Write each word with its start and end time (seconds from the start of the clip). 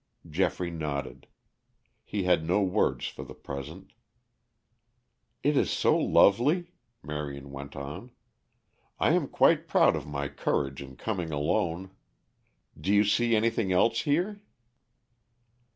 Geoffrey 0.27 0.71
nodded; 0.71 1.27
he 2.03 2.23
had 2.23 2.43
no 2.43 2.63
words 2.63 3.05
for 3.07 3.23
the 3.23 3.35
present. 3.35 3.93
"It 5.43 5.55
is 5.55 5.69
so 5.69 5.95
lovely," 5.95 6.71
Marion 7.03 7.51
went 7.51 7.75
on. 7.75 8.09
"I 8.99 9.11
am 9.13 9.27
quite 9.27 9.67
proud 9.67 9.95
of 9.95 10.07
my 10.07 10.27
courage 10.27 10.81
in 10.81 10.95
coming 10.95 11.31
alone. 11.31 11.91
Do 12.75 12.91
you 12.91 13.03
see 13.03 13.35
anything 13.35 13.71
else 13.71 13.99
here?" 14.01 14.41